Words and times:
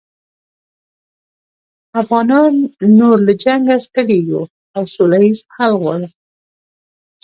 افغانان 2.01 2.53
نور 2.99 3.17
له 3.27 3.33
جنګه 3.43 3.75
ستړي 3.85 4.17
یوو 4.29 4.43
او 4.75 4.83
سوله 4.95 5.17
ییز 5.23 5.39
حل 5.55 5.73
غواړو 5.81 6.07